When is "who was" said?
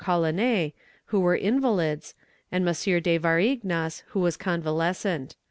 4.07-4.35